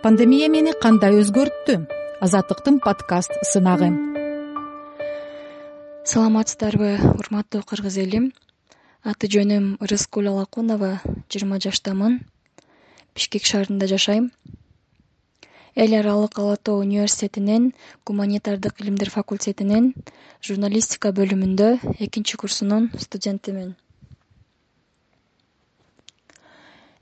пандемия 0.00 0.46
мени 0.48 0.72
кандай 0.80 1.18
өзгөрттү? 1.20 1.74
Азаттыктын 2.24 2.78
подкаст 2.80 3.34
сынагы. 3.44 3.90
Саламатсыздарбы 6.08 6.94
урматтуу 7.18 7.60
кыргыз 7.68 7.98
эли 8.00 8.22
аты 9.04 9.28
жөнүм 9.34 9.76
рыскүл 9.92 10.30
алакунова 10.32 11.02
жыйырма 11.28 11.60
жаштамын. 11.60 12.16
Бишкек 13.14 13.44
шаарында 13.44 13.90
жашайм. 13.92 14.32
Эл 15.76 15.92
аралык 16.00 16.38
ала 16.38 16.56
тоо 16.56 16.80
университетинин 16.80 17.74
гуманитардык 18.06 18.80
илимдер 18.80 19.10
факультетинин 19.10 19.92
журналистика 20.40 21.12
бөлүмүндө 21.12 21.98
экинчи 22.00 22.40
курсунун 22.40 22.88
студентимин. 22.96 23.76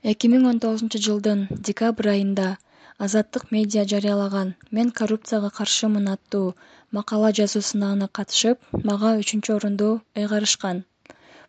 Эки 0.03 0.27
миң 0.27 0.47
он 0.47 0.59
тогузунчу 0.59 0.99
жылдын 0.99 1.47
декабрь 1.51 2.17
айында 2.19 2.57
азаттык 3.05 3.43
медиа 3.55 3.83
жарыялаган. 3.91 4.49
Мен 4.75 4.91
коррупцияга 4.99 5.49
каршымын 5.57 6.07
аттуу 6.13 6.55
макала 6.91 7.29
жазуу 7.39 7.61
сынагына 7.69 8.07
катышып 8.17 8.57
мага 8.89 9.11
үчүнчү 9.21 9.55
орунду 9.55 9.89
ыйгарышкан. 10.21 10.83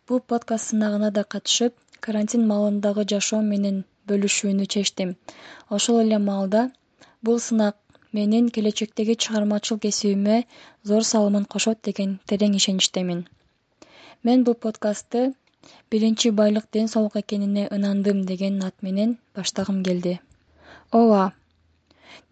Бул 0.07 0.21
подкаст 0.33 0.71
сынагына 0.71 1.09
да 1.17 1.23
катышып 1.35 1.73
карантин 2.07 2.47
маалындагы 2.51 3.05
жашоом 3.13 3.51
менен 3.53 3.83
бөлүшүүнү 4.07 4.67
чечтим. 4.75 5.15
Ошол 5.69 5.99
эле 6.05 6.19
маалда 6.29 6.61
бул 7.21 7.39
сынак 7.47 7.75
менин 8.19 8.47
келечектеги 8.55 9.17
чыгармачыл 9.25 9.79
кесибиме 9.79 10.45
зор 10.83 11.03
салымын 11.11 11.45
кошот 11.45 11.83
деген 11.83 12.17
терең 12.31 12.55
ишеничтемин 12.61 13.27
мен. 14.23 14.43
Бул 14.43 14.55
подкастты 14.55 15.33
биринчи 15.91 16.29
байлык 16.29 16.65
ден 16.71 16.87
соолук 16.87 17.15
экенине 17.15 17.67
ынандым 17.71 18.25
деген 18.25 18.63
ат 18.63 18.75
менен 18.81 19.17
баштагым 19.35 19.83
келди. 19.83 20.19
Ооба 20.91 21.33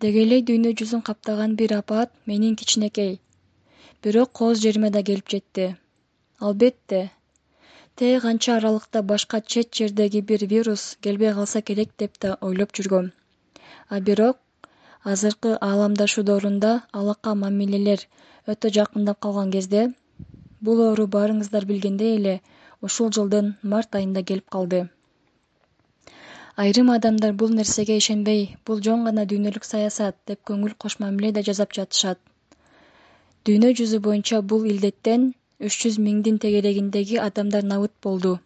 деги 0.03 0.23
эле 0.25 0.39
дүйнө 0.49 0.73
жүзүн 0.81 1.01
каптаган 1.09 1.55
бир 1.61 1.73
апат 1.77 2.11
менин 2.31 2.55
кичинекей. 2.61 3.13
Бирок 4.03 4.31
кооз 4.39 4.61
жериме 4.65 4.89
да 4.95 5.03
келип 5.09 5.29
жетти. 5.33 5.65
Албетте 6.39 7.01
тээ 8.01 8.19
канча 8.25 8.55
аралыкта 8.57 9.01
башка 9.03 9.41
чет 9.41 9.73
жердеги 9.75 10.21
бир 10.21 10.45
вирус 10.53 10.83
келбей 11.01 11.33
калса 11.39 11.61
керек 11.61 11.89
деп 11.97 12.19
да 12.21 12.37
ойлоп 12.41 12.71
жүргөм. 12.77 13.11
А 13.89 13.99
бирок 13.99 14.37
азыркы 15.03 15.57
ааламдашуу 15.69 16.23
доорунда 16.23 16.71
алака 16.91 17.35
мамилелер 17.35 18.05
өтө 18.53 18.71
жакындап 18.77 19.19
калган 19.25 19.51
кезде 19.51 19.81
бул 20.61 20.81
оору 20.85 21.07
баарыңыздар 21.15 21.65
билгендей 21.65 22.15
эле 22.19 22.39
ушул 22.87 23.11
жылдын 23.17 23.53
март 23.73 23.95
айында 23.99 24.23
келип 24.31 24.49
калды 24.55 24.81
айрым 26.55 26.89
адамдар 26.91 27.33
бул 27.33 27.49
нерсеге 27.59 27.97
ишенбей 27.97 28.41
бул 28.65 28.81
жөн 28.87 29.03
гана 29.07 29.25
дүйнөлүк 29.31 29.65
саясат 29.67 30.17
деп 30.27 30.41
көңүл 30.49 30.75
кош 30.83 30.97
мамиле 31.03 31.31
да 31.31 31.43
жасап 31.49 31.73
жатышат. 31.77 32.19
Дүйнө 33.45 33.71
жүзү 33.79 33.99
боюнча 34.07 34.41
бул 34.41 34.65
илдеттен 34.65 35.33
үч 35.69 35.77
жүз 35.83 35.99
миңдин 36.05 36.39
тегерегиндеги 36.45 37.19
адамдар 37.27 37.63
набыт 37.63 37.93
болду. 38.03 38.39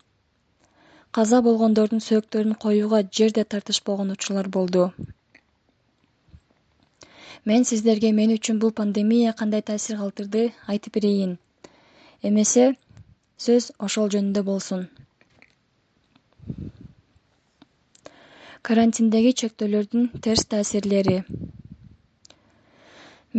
Каза 1.11 1.41
болгондордун 1.45 2.01
сөөктөрүн 2.01 2.55
коюуга 2.65 3.03
жер 3.19 3.31
да 3.31 3.43
тартышпаган 3.43 4.11
учурлар 4.11 4.47
болду. 4.47 4.91
Мен 7.45 7.65
сиздерге 7.65 8.11
мен 8.11 8.33
үчүн 8.37 8.59
бул 8.59 8.71
пандемия 8.71 9.33
кандай 9.33 9.61
таасир 9.61 9.97
калтырды 9.97 10.51
айтып 10.67 10.93
берейин. 10.99 11.37
Эмесе 12.21 12.75
сөз 13.37 13.71
ошол 13.79 14.09
жөнүндө 14.09 14.43
болсун 14.43 14.87
карантиндеги 18.67 19.31
чектөөлөрдүн 19.39 20.03
терс 20.23 20.45
таасирлери. 20.51 21.17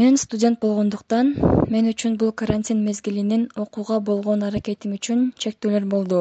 Мен 0.00 0.18
студент 0.20 0.58
болгондуктан 0.64 1.30
мен 1.74 1.88
үчүн 1.92 2.18
бул 2.20 2.32
карантин 2.40 2.82
мезгилинин 2.88 3.46
окууга 3.64 4.00
болгон 4.10 4.44
аракетим 4.48 4.98
үчүн 4.98 5.24
чектөөлөр 5.44 5.88
болду. 5.94 6.20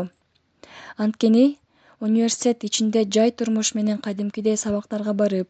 Анткени 0.96 1.46
университет 2.00 2.64
ичинде 2.70 3.04
жай 3.18 3.32
турмуш 3.32 3.74
менен 3.80 4.00
кадимкидей 4.08 4.58
сабактарга 4.64 5.14
барып 5.24 5.50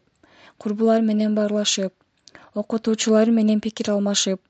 курбулар 0.58 1.06
менен 1.12 1.38
баарлашып 1.38 1.92
окутуучулар 2.62 3.30
менен 3.38 3.60
пикир 3.60 3.94
алмашып 3.94 4.40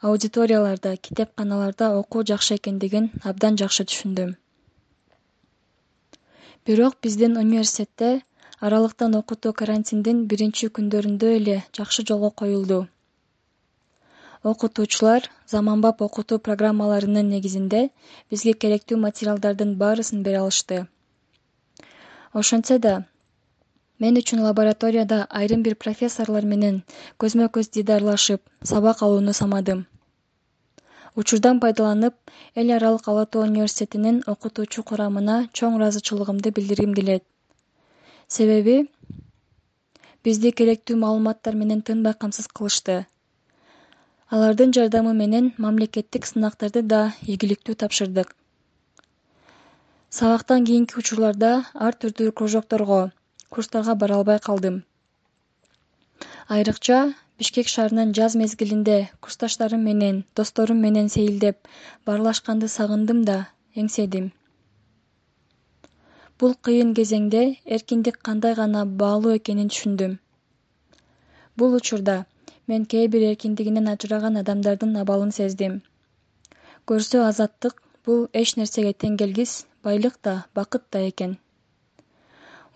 аудиторияларда 0.00 0.96
китепканаларда 0.96 1.94
окуу 2.00 2.24
жакшы 2.30 2.56
экендигин 2.56 3.12
абдан 3.22 3.56
жакшы 3.60 3.84
түшүндүм. 3.90 4.36
Бирок 6.66 6.94
биздин 7.02 7.36
университетте 7.36 8.22
аралыктан 8.64 9.14
окутуу 9.20 9.50
карантиндин 9.60 10.20
биринчи 10.28 10.66
күндөрүндө 10.76 11.30
эле 11.38 11.54
жакшы 11.78 12.02
жолго 12.10 12.30
коюлду. 12.40 12.78
Окутуучулар 14.52 15.26
заманбап 15.52 16.00
окутуу 16.06 16.38
программаларынын 16.46 17.28
негизинде 17.34 17.82
бизге 18.30 18.54
керектүү 18.64 18.98
материалдардын 19.02 19.74
баарысын 19.82 20.22
бере 20.28 20.38
алышты. 20.44 20.78
Ошентсе 22.42 22.78
да 22.86 22.94
мен 24.04 24.16
үчүн 24.22 24.40
лабораторияда 24.46 25.20
айрым 25.42 25.66
бир 25.68 25.76
профессорлор 25.84 26.48
менен 26.54 26.80
көзмө 27.24 27.50
көз 27.58 27.70
дидарлашып 27.76 28.42
сабак 28.72 29.04
алууну 29.08 29.36
самадым. 29.40 29.84
Учурдан 31.16 31.60
пайдаланып 31.60 32.16
эл 32.56 32.74
аралык 32.78 33.12
ала 33.12 33.26
тоо 33.26 33.44
университетинин 33.50 34.24
окутуучу 34.36 34.88
курамына 34.88 35.38
чоң 35.52 35.78
ыраазычылыгымды 35.78 36.56
билдиргим 36.56 36.98
келет 36.98 37.28
себеби 38.34 38.76
бизди 40.26 40.50
керектүү 40.58 40.96
маалыматтар 41.02 41.54
менен 41.60 41.82
тынбай 41.88 42.14
камсыз 42.22 42.48
кылышты. 42.58 42.96
Алардын 44.34 44.72
жардамы 44.76 45.12
менен 45.18 45.52
мамлекеттик 45.64 46.26
сынактарды 46.30 46.82
да 46.94 47.00
ийгиликтүү 47.22 47.76
тапшырдык. 47.82 48.34
Сабактан 50.18 50.66
кийинки 50.66 50.98
учурларда 50.98 51.52
ар 51.88 51.98
түрдүү 52.04 52.34
кружокторго 52.40 53.00
курстарга 53.54 53.94
бара 54.02 54.18
албай 54.18 54.40
калдым. 54.48 54.82
Айрыкча 56.48 57.00
бишкек 57.38 57.70
шаарынан 57.74 58.14
жаз 58.18 58.34
мезгилинде 58.40 59.02
курсташтарым 59.20 59.84
менен 59.90 60.24
досторум 60.40 60.82
менен 60.86 61.12
сейилдеп 61.18 61.68
баарлашканды 62.06 62.72
сагындым 62.78 63.22
да 63.30 63.44
эңседим 63.74 64.32
бул 66.44 66.54
кыйын 66.66 66.88
кезеңде 66.96 67.42
эркиндик 67.74 68.16
кандай 68.28 68.54
гана 68.56 68.80
баалуу 69.02 69.30
экенин 69.34 69.68
түшүндүм. 69.74 70.16
Бул 71.60 71.76
учурда 71.76 72.16
мен 72.72 72.82
кээ 72.94 73.06
бир 73.14 73.22
эркиндигинен 73.28 73.88
ажыраган 73.92 74.36
адамдардын 74.40 74.98
абалын 75.02 75.32
сездим. 75.36 75.78
Көрсө 76.90 77.22
азаттык 77.28 77.80
бул 78.08 78.20
эч 78.42 78.52
нерсеге 78.60 78.92
тең 79.04 79.16
келгис 79.22 79.54
байлык 79.88 80.20
да 80.28 80.34
бакыт 80.60 80.84
да 80.96 81.02
экен. 81.12 81.32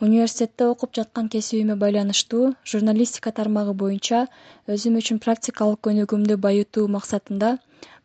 Университетте 0.09 0.71
окуп 0.73 0.97
жаткан 1.01 1.29
кесибиме 1.37 1.77
байланыштуу 1.85 2.55
журналистика 2.73 3.35
тармагы 3.43 3.77
боюнча 3.85 4.25
өзүм 4.77 5.01
үчүн 5.03 5.21
практикалык 5.29 5.85
көнүгүүмдү 5.89 6.41
байытуу 6.49 6.89
максатында 6.97 7.57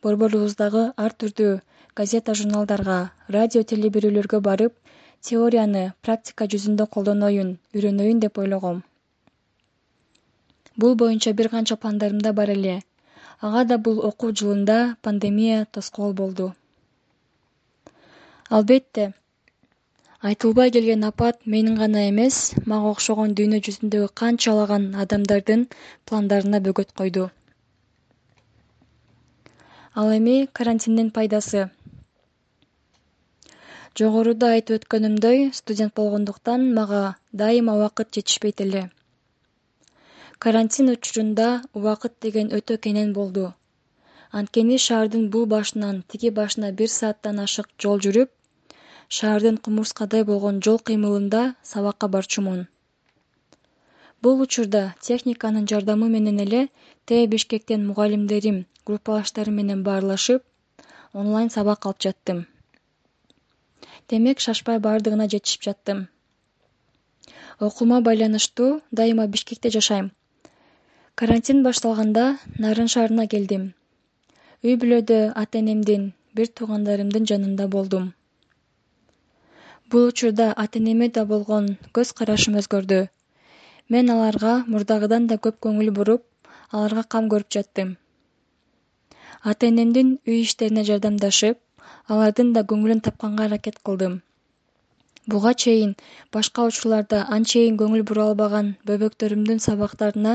борборубуздагы 0.04 0.86
ар 1.08 1.18
түрдүү 1.24 1.58
газета 2.02 2.36
журналдарга 2.42 3.02
радио 3.38 3.64
телебирүүлөргө 3.74 4.44
барып 4.50 4.83
теорияны 5.28 5.84
практика 6.06 6.48
жүзүндө 6.54 6.88
колдоноюн 6.96 7.52
үйрөнөйүн 7.76 8.20
деп 8.24 8.40
ойлогом. 8.44 8.82
Бул 10.84 10.96
боюнча 11.02 11.34
бир 11.40 11.50
канча 11.54 11.78
пландарым 11.84 12.20
да 12.26 12.34
бар 12.40 12.52
эле. 12.56 12.76
Ага 13.40 13.64
да 13.70 13.78
бул 13.88 14.00
окуу 14.10 14.32
жылында 14.42 14.78
пандемия 15.08 15.66
тоскоол 15.78 16.14
болду. 16.22 16.54
Албетте 18.50 19.14
айтылбай 20.32 20.72
келген 20.72 21.04
апат 21.12 21.46
менин 21.54 21.76
гана 21.84 22.04
эмес 22.10 22.36
мага 22.74 22.92
окшогон 22.96 23.38
дүйнө 23.40 23.62
жүзүндөгү 23.68 24.10
канчалаган 24.22 24.90
адамдардын 25.06 25.66
пландарына 26.10 26.62
бөгөт 26.68 26.94
койду. 27.02 27.30
Ал 29.96 30.12
эми 30.18 30.38
карантиндин 30.60 31.12
пайдасы 31.18 31.70
жогоруда 34.00 34.48
айтып 34.56 34.80
өткөнүмдөй 34.80 35.42
студент 35.54 35.94
болгондуктан 35.98 36.64
мага 36.76 37.02
дайыма 37.42 37.74
убакыт 37.78 38.08
жетишпейт 38.18 38.62
эле. 38.66 38.82
Карантин 40.44 40.88
учурунда 40.94 41.50
убакыт 41.78 42.14
деген 42.26 42.48
өтө 42.58 42.78
кенен 42.86 43.12
болду. 43.14 43.52
Анткени 44.32 44.80
шаардын 44.86 45.28
бул 45.36 45.46
башынан 45.52 46.00
тиги 46.14 46.32
башына 46.40 46.72
бир 46.80 46.90
сааттан 46.94 47.42
ашык 47.44 47.70
жол 47.86 48.02
жүрүп 48.06 48.32
шаардын 49.18 49.60
кумурскадай 49.68 50.26
болгон 50.30 50.58
жол 50.68 50.80
кыймылында 50.90 51.44
сабакка 51.74 52.10
барчумун. 52.16 52.66
Бул 54.24 54.42
учурда 54.48 54.82
техниканын 55.10 55.68
жардамы 55.74 56.10
менен 56.16 56.42
эле 56.48 56.64
тээ 57.06 57.28
бишкектен 57.36 57.86
мугалимдерим 57.92 58.66
группалаштарым 58.90 59.62
менен 59.62 59.86
баарлашып 59.90 60.42
онлайн 61.14 61.54
сабак 61.58 61.86
алып 61.86 62.02
жаттым 62.08 62.44
демек 64.10 64.40
шашпай 64.46 64.80
баардыгына 64.80 65.28
жетишип 65.34 65.64
жаттым. 65.68 66.08
Окуума 67.60 68.02
байланыштуу 68.02 68.82
дайыма 68.92 69.28
бишкекте 69.28 69.70
жашайм. 69.70 70.12
Карантин 71.16 71.64
башталганда 71.64 72.26
нарын 72.60 72.90
шаарына 72.94 73.28
келдим. 73.34 73.64
Үй 74.64 74.76
бүлөдө 74.82 75.20
ата 75.42 75.60
энемдин 75.62 76.12
бир 76.36 76.48
туугандарымдын 76.60 77.26
жанында 77.32 77.68
болдум. 77.78 78.14
Бул 79.90 80.08
учурда 80.12 80.54
ата 80.64 80.80
энеме 80.80 81.10
да 81.16 81.26
болгон 81.32 81.66
көз 81.96 82.14
карашым 82.20 82.56
өзгөрдү. 82.62 83.02
Мен 83.90 84.10
аларга 84.14 84.54
мурдагыдан 84.68 85.28
да 85.32 85.38
көп 85.48 85.60
көңүл 85.66 85.92
буруп 85.98 86.24
аларга 86.72 87.04
кам 87.16 87.30
көрүп 87.34 87.52
жаттым. 87.58 87.98
Ата 89.44 89.68
энемдин 89.68 90.16
үй 90.26 90.42
иштерине 90.42 90.84
жардамдашып 90.90 91.60
алардын 92.12 92.52
да 92.54 92.62
көңүлүн 92.70 93.02
тапканга 93.08 93.46
аракет 93.48 93.80
кылдым. 93.88 94.22
Буга 95.32 95.54
чейин 95.64 95.96
башка 96.36 96.66
учурларда 96.68 97.22
анчейин 97.36 97.78
көңүл 97.80 98.04
бура 98.10 98.26
албаган 98.32 98.74
бөбөктөрүмдүн 98.90 99.62
сабактарына 99.66 100.34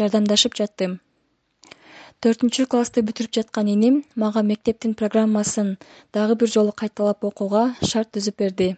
жардамдашып 0.00 0.56
жаттым. 0.60 0.94
Төртүнчү 2.24 2.66
классты 2.72 3.04
бүтүрүп 3.04 3.36
жаткан 3.36 3.68
иним 3.74 4.00
мага 4.24 4.42
мектептин 4.52 4.96
программасын 5.02 5.76
дагы 6.16 6.38
бир 6.42 6.52
жолу 6.56 6.72
кайталап 6.82 7.24
окууга 7.24 7.66
шарт 7.92 8.12
түзүп 8.16 8.40
берди. 8.44 8.72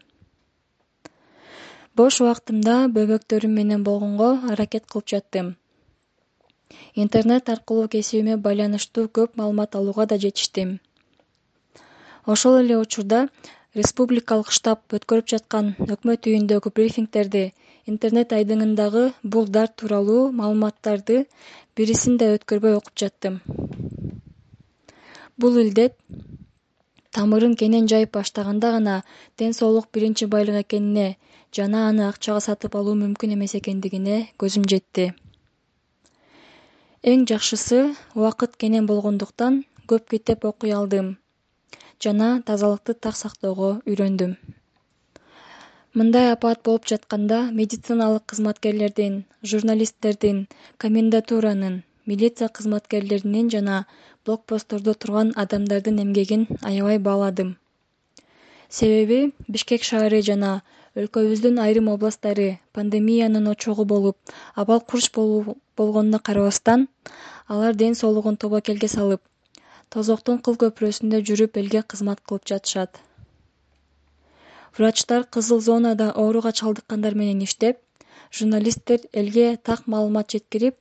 Бош 1.95 2.21
убактымда 2.25 2.77
бөбөктөрүм 2.99 3.59
менен 3.63 3.83
болгонго 3.87 4.35
аракет 4.51 4.87
кылып 4.91 5.15
жаттым. 5.15 5.57
Интернет 6.95 7.51
аркылуу 7.55 7.89
кесибиме 7.89 8.37
байланыштуу 8.37 9.11
көп 9.21 9.37
маалымат 9.37 9.77
алууга 9.77 10.07
да 10.07 10.19
жетиштим 10.19 10.81
ошол 12.27 12.61
эле 12.61 12.77
учурда 12.79 13.27
республикалык 13.75 14.51
штаб 14.55 14.95
өткөрүп 14.97 15.31
жаткан 15.33 15.73
өкмөт 15.91 16.27
үйүндөгү 16.31 16.71
брифингдерди 16.77 17.45
интернет 17.91 18.35
айдыңындагы 18.37 19.09
бул 19.25 19.49
дарт 19.57 19.75
тууралуу 19.83 20.29
маалыматтарды 20.41 21.25
бирисин 21.77 22.19
да 22.21 22.29
өткөрбөй 22.37 22.77
окуп 22.79 22.95
жаттым. 23.03 23.41
Бул 25.37 25.59
илдет 25.65 25.97
тамырын 27.17 27.57
кенен 27.57 27.89
жайып 27.91 28.13
баштаганда 28.19 28.71
гана 28.77 29.03
ден 29.39 29.53
соолук 29.59 29.89
биринчи 29.93 30.31
байлык 30.37 30.61
экенине 30.63 31.17
жана 31.53 31.89
аны 31.89 32.07
акчага 32.09 32.45
сатып 32.47 32.77
алуу 32.77 32.95
мүмкүн 33.01 33.35
эмес 33.35 33.57
экендигине 33.59 34.21
көзүм 34.39 34.69
жетти. 34.69 35.11
Эң 37.03 37.27
жакшысы 37.27 37.83
убакыт 38.15 38.55
кенен 38.57 38.87
болгондуктан 38.87 39.65
көп 39.91 40.09
китеп 40.15 40.45
окуй 40.45 40.71
алдым 40.71 41.17
жана 42.05 42.29
тазалыкты 42.49 42.95
так 43.07 43.17
сактоого 43.17 43.71
үйрөндүм. 43.87 44.35
Мындай 46.01 46.33
апаат 46.33 46.63
болуп 46.67 46.87
жатканда 46.91 47.39
медициналык 47.61 48.25
кызматкерлердин 48.33 49.25
журналисттердин 49.53 50.39
комендатуранын 50.85 51.83
милиция 52.07 52.49
кызматкерлеринин 52.49 53.51
жана 53.55 53.79
блокпосттордо 54.27 54.95
турган 54.95 55.33
адамдардын 55.45 56.01
эмгегин 56.05 56.47
аябай 56.71 56.99
бааладым. 57.09 57.57
Себеби 58.69 59.33
бишкек 59.49 59.85
шаары 59.91 60.23
жана 60.29 60.53
өлкөбүздүн 60.97 61.61
айрым 61.65 61.91
областтары 61.93 62.49
пандемиянын 62.79 63.51
очогу 63.53 63.85
болуп 63.93 64.33
абал 64.65 64.81
курч 64.81 65.11
болгонуна 65.15 66.19
карабастан 66.19 66.89
алар 67.49 67.77
ден 67.85 67.95
соолугун 68.01 68.37
тобокелге 68.37 68.89
салып 68.89 69.23
тозоктун 69.93 70.39
кыл 70.45 70.57
көпүрөсүндө 70.63 71.19
жүрүп 71.29 71.59
элге 71.63 71.83
кызмат 71.93 72.21
кылып 72.29 72.47
жатышат. 72.51 73.01
Врачтар 74.77 75.27
кызыл 75.37 75.61
зонада 75.61 76.07
ооруга 76.23 76.53
чалдыккандар 76.61 77.19
менен 77.23 77.43
иштеп 77.47 77.83
журналисттер 78.39 79.05
элге 79.23 79.47
так 79.71 79.87
маалымат 79.95 80.33
жеткирип 80.37 80.79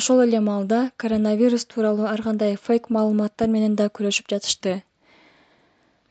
ошол 0.00 0.22
эле 0.26 0.40
маалда 0.48 0.80
коронавирус 0.96 1.64
тууралуу 1.74 2.06
ар 2.14 2.22
кандай 2.22 2.56
фейк 2.66 2.90
маалыматтар 2.96 3.48
менен 3.48 3.74
да 3.80 3.90
күрөшүп 3.98 4.30
жатышты. 4.34 4.80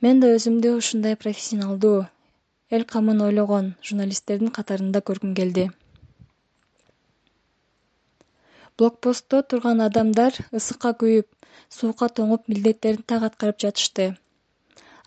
Мен 0.02 0.20
да 0.20 0.36
өзүмдү 0.36 0.76
ушундай 0.78 1.16
профессионалдуу 1.16 2.00
эл 2.70 2.84
камын 2.96 3.22
ойлогон 3.28 3.76
журналисттердин 3.82 4.52
катарында 4.58 5.00
көргүм 5.12 5.38
келди 5.40 5.70
блокпостто 8.80 9.42
турган 9.52 9.82
адамдар 9.84 10.36
ысыкка 10.58 10.90
күйүп 11.00 11.28
суукка 11.78 12.08
тоңуп 12.20 12.46
милдеттерин 12.52 13.02
так 13.12 13.24
аткарып 13.28 13.58
жатышты. 13.64 14.06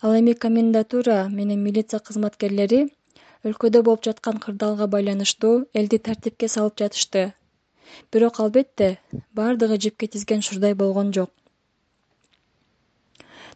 Ал 0.01 0.17
эми 0.17 0.33
комендатура 0.43 1.15
менен 1.37 1.63
милиция 1.67 1.99
кызматкерлери 2.09 2.81
өлкөдө 3.49 3.81
болуп 3.87 4.03
жаткан 4.07 4.37
кырдаалга 4.43 4.87
байланыштуу 4.95 5.53
элди 5.81 5.99
тартипке 6.07 6.49
салып 6.55 6.77
жатышты. 6.81 7.23
Бирок 8.11 8.39
албетте 8.43 8.89
баардыгы 9.39 9.79
жипке 9.85 10.07
тизген 10.15 10.45
шурдай 10.47 10.75
болгон 10.81 11.09
жок. 11.17 11.31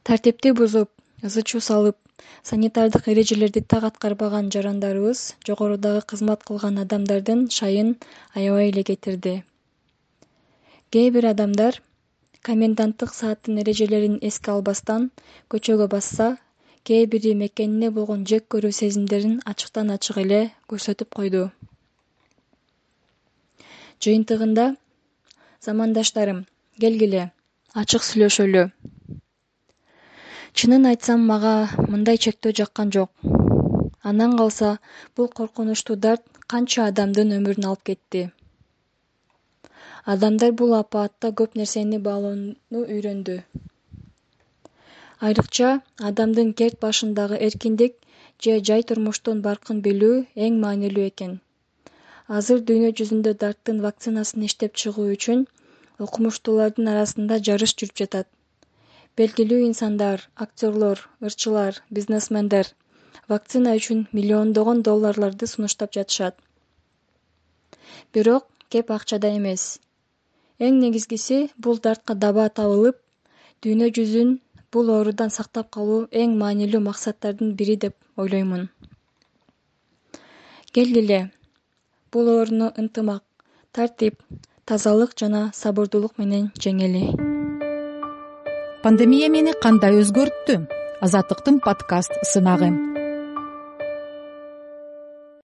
Тартипти 0.03 0.53
бузуп 0.61 0.89
ызы 1.29 1.43
чуу 1.51 1.61
салып 1.67 2.23
санитардык 2.51 3.11
эрежелерди 3.13 3.61
так 3.75 3.85
аткарбаган 3.91 4.49
жарандарыбыз 4.55 5.21
жогорудагы 5.51 6.01
кызмат 6.13 6.47
кылган 6.49 6.81
адамдардын 6.85 7.45
шайын 7.59 7.93
аябай 8.33 8.71
эле 8.71 8.83
кетирди 8.91 9.35
кээ 10.91 11.07
бир 11.15 11.25
адамдар 11.33 11.73
коменданттык 12.47 13.11
сааттын 13.19 13.59
эрежелерин 13.61 14.13
эске 14.27 14.51
албастан 14.53 15.09
көчөгө 15.51 15.87
басса 15.93 16.27
кээ 16.87 17.07
бири 17.11 17.33
мекенине 17.41 17.89
болгон 17.97 18.21
жек 18.31 18.45
көрүү 18.53 18.71
сезимдерин 18.77 19.33
ачыктан 19.51 19.91
ачык 19.95 20.19
эле 20.23 20.39
көрсөтүп 20.73 21.09
койду. 21.17 21.41
Жыйынтыгында 24.05 24.67
замандаштарым 25.67 26.39
келгиле 26.79 27.25
ачык 27.83 28.07
сүйлөшөлү. 28.09 28.63
Чынын 30.57 30.87
айтсам 30.93 31.27
мага 31.33 31.53
мындай 31.91 32.23
чектөө 32.27 32.55
жаккан 32.61 32.95
жок. 32.95 33.11
Андан 34.07 34.39
калса 34.39 34.77
бул 35.15 35.27
коркунучтуу 35.27 35.99
дарт 36.07 36.23
канча 36.47 36.87
адамдын 36.93 37.35
өмүрүн 37.41 37.71
алып 37.73 37.83
кетти 37.91 38.27
адамдар 40.11 40.53
бул 40.59 40.73
апаатта 40.75 41.29
көп 41.39 41.55
нерсени 41.59 41.97
баалоону 42.03 42.81
үйрөндү. 42.81 43.33
Айрыкча 45.27 45.71
адамдын 46.09 46.51
керт 46.61 46.77
башындагы 46.83 47.39
эркиндик 47.47 47.95
же 48.45 48.53
жай 48.69 48.85
турмуштун 48.91 49.41
баркын 49.47 49.81
билүү 49.87 50.15
эң 50.47 50.59
маанилүү 50.61 51.07
экен. 51.11 51.33
Азыр 52.37 52.61
дүйнө 52.69 52.91
жүзүндө 52.99 53.33
дарттын 53.41 53.81
вакцинасын 53.85 54.45
иштеп 54.47 54.79
чыгуу 54.81 55.07
үчүн 55.15 55.41
окумуштуулардын 56.05 56.91
арасында 56.91 57.39
жарыш 57.47 57.73
жүрүп 57.81 57.99
жатат. 58.01 58.29
Белгилүү 59.19 59.59
инсандар 59.65 60.23
актерлор 60.45 61.01
ырчылар 61.31 61.81
бизнесмендер 61.99 62.69
вакцина 63.33 63.75
үчүн 63.81 64.05
миллиондогон 64.19 64.85
долларларды 64.87 65.51
сунуштап 65.55 65.99
жатышат. 65.99 66.39
Бирок 68.13 68.47
кеп 68.69 68.95
акчада 68.99 69.33
эмес 69.41 69.67
эң 70.59 70.79
негизгиси 70.81 71.37
бул 71.61 71.77
дартка 71.77 72.15
даба 72.17 72.47
табылып 72.49 72.97
дүйнө 73.61 73.89
жүзүн 73.97 74.31
бул 74.73 74.89
оорудан 74.89 75.29
сактап 75.33 75.69
калуу 75.75 76.07
эң 76.11 76.33
маанилүү 76.39 76.81
максаттардын 76.87 77.53
бири 77.59 77.75
деп 77.83 77.95
ойлоймун. 78.17 78.67
Келгиле 80.73 81.19
бул 82.11 82.33
ооруну 82.33 82.71
ынтымак 82.77 83.23
тартип 83.71 84.23
тазалык 84.65 85.13
жана 85.19 85.51
сабырдуулук 85.53 86.17
менен 86.17 86.49
жеңели. 86.57 87.05
Пандемия 88.81 89.29
мени 89.29 89.53
кандай 89.61 90.01
өзгөрттү? 90.01 90.59
Азаттыктын 91.05 91.61
подкаст 91.61 92.17
сынагы 92.25 92.73